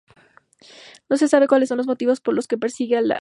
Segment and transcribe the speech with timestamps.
[1.09, 3.05] No se sabe cuáles son los motivos por los que persigue a "Ai".